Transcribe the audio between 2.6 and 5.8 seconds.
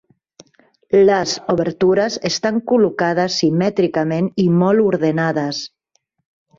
col·locades simètricament i molt ordenades.